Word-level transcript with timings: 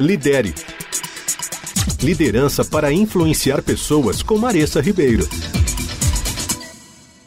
Lidere. 0.00 0.54
Liderança 2.02 2.64
para 2.64 2.92
influenciar 2.92 3.62
pessoas 3.62 4.22
com 4.22 4.38
Maressa 4.38 4.80
Ribeiro. 4.80 5.28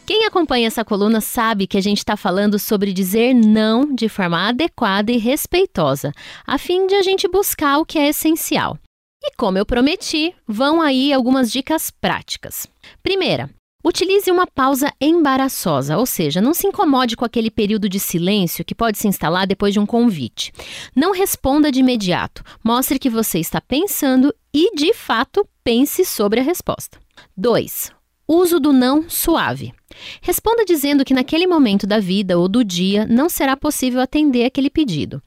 Quem 0.06 0.26
acompanha 0.26 0.68
essa 0.68 0.84
coluna 0.84 1.22
sabe 1.22 1.68
que 1.68 1.78
a 1.78 1.82
gente 1.82 2.00
está 2.00 2.18
falando 2.18 2.58
sobre 2.58 2.92
dizer 2.92 3.34
não 3.34 3.94
de 3.94 4.10
forma 4.10 4.50
adequada 4.50 5.12
e 5.12 5.18
respeitosa, 5.18 6.12
a 6.46 6.58
fim 6.58 6.88
de 6.88 6.96
a 6.96 7.04
gente 7.04 7.28
buscar 7.28 7.78
o 7.78 7.86
que 7.86 8.00
é 8.00 8.10
essencial. 8.10 8.78
E 9.24 9.32
como 9.38 9.58
eu 9.58 9.66
prometi, 9.66 10.34
vão 10.48 10.82
aí 10.82 11.14
algumas 11.14 11.52
dicas 11.52 11.92
práticas. 11.92 12.68
Primeira, 13.02 13.50
Utilize 13.88 14.32
uma 14.32 14.48
pausa 14.48 14.92
embaraçosa, 15.00 15.96
ou 15.96 16.08
seja, 16.08 16.42
não 16.42 16.56
se 16.56 16.66
incomode 16.66 17.16
com 17.16 17.24
aquele 17.24 17.52
período 17.52 17.88
de 17.88 18.00
silêncio 18.00 18.66
que 18.66 18.74
pode 18.74 18.98
se 18.98 19.08
instalar 19.08 19.46
depois 19.46 19.76
de 19.76 19.80
um 19.80 19.86
convite. 19.86 20.52
Não 20.96 21.12
responda 21.12 21.72
de 21.72 21.82
imediato. 21.82 22.44
Mostre 22.64 22.98
que 22.98 23.12
você 23.12 23.38
está 23.38 23.62
pensando 23.62 24.34
e, 24.52 24.76
de 24.76 24.92
fato, 24.92 25.48
pense 25.64 26.04
sobre 26.04 26.40
a 26.40 26.44
resposta. 26.44 26.98
2. 27.38 27.92
Uso 28.28 28.60
do 28.60 28.74
não 28.74 29.08
suave. 29.08 29.72
Responda 30.20 30.66
dizendo 30.66 31.06
que 31.06 31.14
naquele 31.14 31.46
momento 31.46 31.86
da 31.86 32.00
vida 32.00 32.40
ou 32.40 32.50
do 32.50 32.64
dia 32.64 33.06
não 33.06 33.30
será 33.30 33.56
possível 33.56 34.02
atender 34.02 34.46
aquele 34.46 34.72
pedido. 34.72 35.22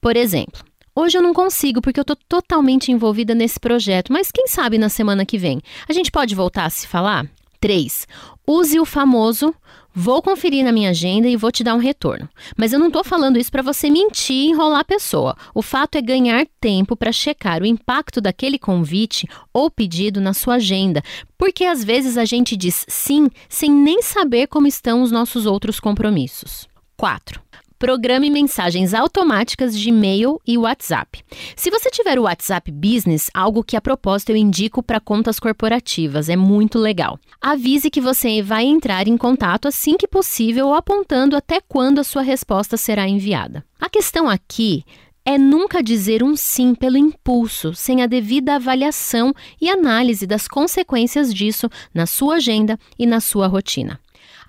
Por 0.00 0.16
exemplo, 0.16 0.64
Hoje 0.92 1.16
eu 1.16 1.22
não 1.22 1.32
consigo 1.32 1.80
porque 1.80 2.00
eu 2.00 2.02
estou 2.02 2.16
totalmente 2.28 2.90
envolvida 2.90 3.32
nesse 3.32 3.60
projeto, 3.60 4.12
mas 4.12 4.32
quem 4.32 4.48
sabe 4.48 4.76
na 4.76 4.88
semana 4.88 5.24
que 5.24 5.38
vem? 5.38 5.62
A 5.88 5.92
gente 5.92 6.10
pode 6.10 6.34
voltar 6.34 6.64
a 6.64 6.70
se 6.70 6.86
falar? 6.86 7.30
3. 7.60 8.06
Use 8.46 8.80
o 8.80 8.84
famoso 8.84 9.54
Vou 9.92 10.22
conferir 10.22 10.64
na 10.64 10.70
minha 10.70 10.90
agenda 10.90 11.28
e 11.28 11.36
vou 11.36 11.50
te 11.50 11.64
dar 11.64 11.74
um 11.74 11.78
retorno. 11.78 12.28
Mas 12.56 12.72
eu 12.72 12.78
não 12.78 12.86
estou 12.86 13.02
falando 13.02 13.38
isso 13.38 13.50
para 13.50 13.62
você 13.62 13.90
mentir 13.90 14.36
e 14.36 14.50
enrolar 14.50 14.80
a 14.80 14.84
pessoa. 14.84 15.36
O 15.52 15.62
fato 15.62 15.96
é 15.96 16.00
ganhar 16.00 16.46
tempo 16.60 16.94
para 16.94 17.10
checar 17.10 17.60
o 17.60 17.66
impacto 17.66 18.20
daquele 18.20 18.58
convite 18.58 19.26
ou 19.52 19.68
pedido 19.68 20.20
na 20.20 20.32
sua 20.32 20.54
agenda, 20.54 21.02
porque 21.36 21.64
às 21.64 21.82
vezes 21.82 22.16
a 22.16 22.24
gente 22.24 22.56
diz 22.56 22.84
sim 22.88 23.28
sem 23.48 23.70
nem 23.70 24.00
saber 24.00 24.46
como 24.46 24.68
estão 24.68 25.02
os 25.02 25.10
nossos 25.10 25.44
outros 25.44 25.80
compromissos. 25.80 26.68
4. 26.96 27.42
Programe 27.80 28.28
mensagens 28.28 28.92
automáticas 28.92 29.74
de 29.76 29.88
e-mail 29.88 30.38
e 30.46 30.58
WhatsApp. 30.58 31.24
Se 31.56 31.70
você 31.70 31.88
tiver 31.88 32.18
o 32.18 32.24
WhatsApp 32.24 32.70
Business, 32.70 33.30
algo 33.32 33.64
que 33.64 33.74
a 33.74 33.80
propósito 33.80 34.28
eu 34.28 34.36
indico 34.36 34.82
para 34.82 35.00
contas 35.00 35.40
corporativas, 35.40 36.28
é 36.28 36.36
muito 36.36 36.78
legal. 36.78 37.18
Avise 37.40 37.88
que 37.88 37.98
você 37.98 38.42
vai 38.42 38.64
entrar 38.66 39.08
em 39.08 39.16
contato 39.16 39.66
assim 39.66 39.96
que 39.96 40.06
possível, 40.06 40.74
apontando 40.74 41.34
até 41.34 41.58
quando 41.58 42.00
a 42.00 42.04
sua 42.04 42.20
resposta 42.20 42.76
será 42.76 43.08
enviada. 43.08 43.64
A 43.80 43.88
questão 43.88 44.28
aqui 44.28 44.84
é 45.24 45.38
nunca 45.38 45.82
dizer 45.82 46.22
um 46.22 46.36
sim 46.36 46.74
pelo 46.74 46.98
impulso, 46.98 47.72
sem 47.72 48.02
a 48.02 48.06
devida 48.06 48.56
avaliação 48.56 49.32
e 49.58 49.70
análise 49.70 50.26
das 50.26 50.46
consequências 50.46 51.32
disso 51.32 51.66
na 51.94 52.04
sua 52.04 52.34
agenda 52.34 52.78
e 52.98 53.06
na 53.06 53.20
sua 53.20 53.46
rotina. 53.46 53.98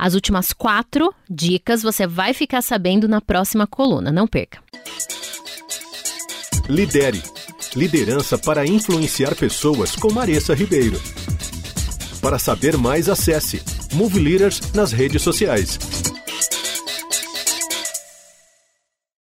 As 0.02 0.16
últimas 0.16 0.52
quatro 0.52 1.14
dicas 1.30 1.84
você 1.84 2.08
vai 2.08 2.34
ficar 2.34 2.64
sabendo 2.64 3.08
na 3.08 3.22
próxima 3.22 3.68
coluna, 3.68 4.12
não 4.12 4.26
perca. 4.26 4.58
Lidere. 6.68 7.22
Liderança 7.76 8.36
para 8.36 8.66
influenciar 8.66 9.36
pessoas 9.36 9.96
com 9.96 10.12
Maressa 10.12 10.56
Ribeiro. 10.56 11.00
Para 12.20 12.40
saber 12.40 12.78
mais, 12.78 13.08
acesse 13.08 13.62
Move 13.94 14.20
Leaders 14.20 14.74
nas 14.74 14.92
redes 14.92 15.22
sociais. 15.22 15.78